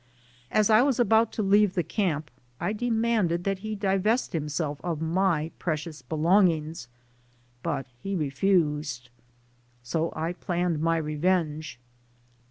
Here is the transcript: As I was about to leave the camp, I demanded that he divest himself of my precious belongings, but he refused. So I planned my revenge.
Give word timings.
As 0.49 0.71
I 0.71 0.81
was 0.81 0.99
about 0.99 1.31
to 1.33 1.43
leave 1.43 1.75
the 1.75 1.83
camp, 1.83 2.31
I 2.59 2.73
demanded 2.73 3.43
that 3.43 3.59
he 3.59 3.75
divest 3.75 4.33
himself 4.33 4.81
of 4.83 4.99
my 4.99 5.51
precious 5.59 6.01
belongings, 6.01 6.87
but 7.61 7.85
he 7.99 8.15
refused. 8.15 9.09
So 9.83 10.11
I 10.15 10.33
planned 10.33 10.79
my 10.81 10.97
revenge. 10.97 11.79